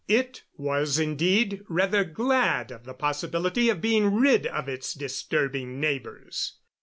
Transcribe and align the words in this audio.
It 0.07 0.41
was, 0.57 0.97
indeed, 0.97 1.61
rather 1.69 2.03
glad 2.03 2.71
of 2.71 2.85
the 2.85 2.93
possibility 2.95 3.69
of 3.69 3.81
being 3.81 4.15
rid 4.15 4.47
of 4.47 4.67
its 4.67 4.95
disturbing 4.95 5.79
neighbors. 5.79 6.53